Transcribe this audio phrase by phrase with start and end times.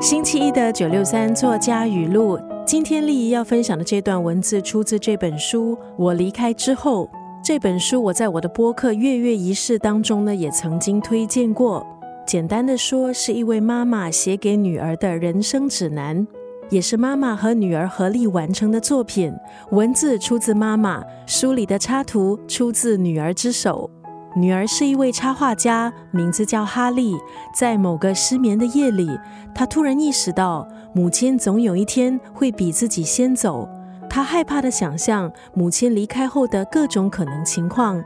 [0.00, 7.06] 星期一的九六三作家语录，今天丽怡要分享的这段文字出自这本书《我离开之后》。
[7.44, 11.84] 这本书我在我的播客《月月仪式》当中呢，也曾经推荐过。
[12.24, 16.24] 简单的说，是一位妈妈写给女儿的人生指南，
[16.70, 19.34] 也是妈妈和女儿合力完成的作品。
[19.72, 23.90] 文字出自妈妈，书里的插图出自女儿之手。
[24.38, 27.16] 女儿是一位插画家，名字叫哈利。
[27.52, 29.18] 在某个失眠的夜里，
[29.52, 33.68] 她突然意识到，母亲总有一天会比自己先走。
[34.08, 38.00] 她害怕的想象母亲离开后的各种可能情况。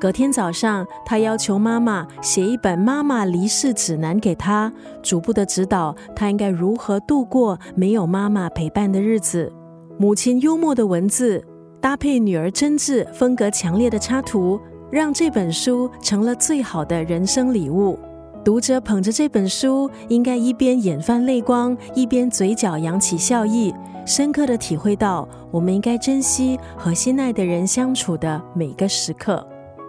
[0.00, 4.72] 隔天早上，她要求妈妈写一本妈妈离世指南给她，
[5.02, 9.52] 逐步的指导她应该如何度过没有妈妈陪伴的日子。
[9.98, 11.44] 母亲幽默的文字
[11.78, 14.58] 搭配女儿真挚、风格强烈的插图。
[14.90, 17.98] 让这本书成了最好的人生礼物。
[18.44, 23.74] 读者捧着这本书，应该一边眼泛泪光，一边嘴角扬起笑意，
[24.06, 29.46] 深刻的体会到我们应该珍惜和心爱的人相处的每个时刻。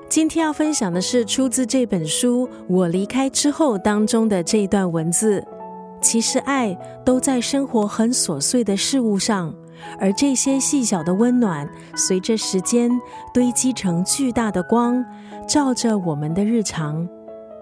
[0.08, 5.44] 今天要分享的是出自这本书《我离开之后》当中的这一段文字。
[6.00, 9.53] 其实，爱都在生活很琐碎的事物上。
[10.00, 12.91] 而这些细小的温暖，随着时间
[13.33, 15.03] 堆积成巨大的光，
[15.47, 17.08] 照着我们的日常。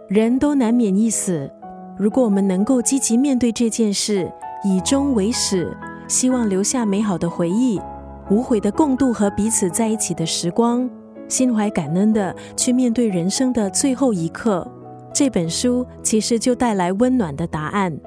[0.07, 1.49] 人都难免一死，
[1.97, 4.31] 如果我们能够积极面对这件事，
[4.63, 5.75] 以终为始，
[6.07, 7.81] 希望留下美好的回忆，
[8.29, 10.89] 无悔的共度和彼此在一起的时光，
[11.27, 14.69] 心怀感恩的去面对人生的最后一刻，
[15.13, 17.97] 这本书其实就带来温暖的答案。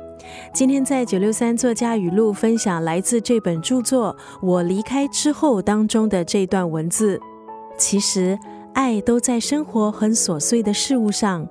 [0.53, 7.21] 今天在九六三作家语录分享来自这本著作《我离开之后》当中的这段文字。
[7.79, 8.39] 其实，
[8.75, 11.47] 爱都在生活很琐碎的事物上，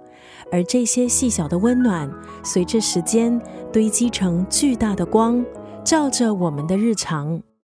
[0.52, 2.11] 而这些细小的温暖，
[2.43, 3.39] 随着时间
[3.71, 5.45] 堆积成巨大的光，
[5.83, 7.42] 照着我们的日常。